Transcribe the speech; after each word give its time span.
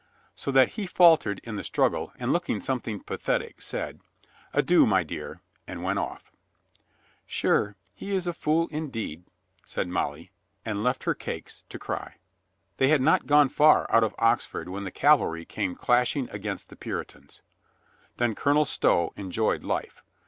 So 0.35 0.49
that 0.49 0.69
he 0.71 0.87
faltered 0.87 1.37
in 1.43 1.57
the 1.57 1.63
struggle, 1.63 2.11
and 2.17 2.33
looking 2.33 2.59
something 2.59 3.01
pathetic, 3.01 3.61
said, 3.61 4.01
"Adieu, 4.51 4.87
my 4.87 5.03
dear," 5.03 5.41
and 5.67 5.83
went 5.83 5.99
off. 5.99 6.31
"Sure, 7.27 7.75
he 7.93 8.15
is 8.15 8.25
a 8.25 8.33
fool 8.33 8.67
indeed," 8.71 9.25
said 9.63 9.87
Molly, 9.87 10.31
and 10.65 10.81
left 10.83 11.03
her 11.03 11.13
cakes, 11.13 11.65
to 11.69 11.77
cry. 11.77 12.15
They 12.77 12.87
had 12.87 13.03
not 13.03 13.27
gone 13.27 13.49
far 13.49 13.85
out 13.93 14.03
of 14.03 14.15
Oxford 14.17 14.69
when 14.69 14.85
the 14.85 14.89
cavalry 14.91 15.45
came 15.45 15.75
clashing 15.75 16.27
against 16.31 16.69
the 16.69 16.75
Puritans. 16.75 17.43
Then 18.17 18.33
Colonel 18.33 18.65
Stow 18.65 19.13
enjoyed 19.15 19.63
life. 19.63 20.01